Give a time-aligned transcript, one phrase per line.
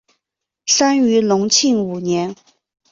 [0.65, 2.35] 生于隆庆五年。